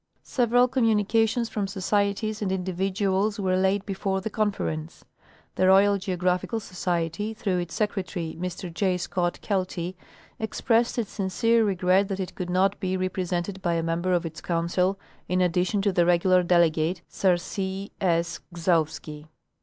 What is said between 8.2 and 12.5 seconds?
Mr J. Scott Keltic, expressed its sincere regret that it could